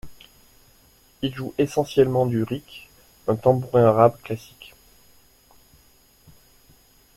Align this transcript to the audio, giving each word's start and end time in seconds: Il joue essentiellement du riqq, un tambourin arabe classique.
Il 1.21 1.31
joue 1.35 1.53
essentiellement 1.59 2.25
du 2.25 2.41
riqq, 2.41 2.89
un 3.27 3.35
tambourin 3.35 3.83
arabe 3.83 4.19
classique. 4.23 4.73